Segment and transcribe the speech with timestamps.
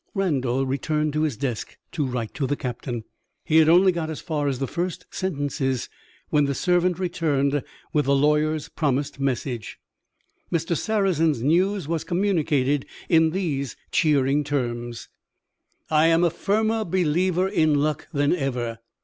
[0.15, 3.03] Randal returned to his desk to write to the Captain.
[3.45, 5.89] He had only got as far as the first sentences,
[6.29, 7.61] when the servant returned
[7.93, 9.77] with the lawyer's promised message.
[10.51, 10.75] Mr.
[10.75, 15.07] Sarrazin's news was communicated in these cheering terms:
[15.91, 18.79] "I am a firmer believer in luck than ever.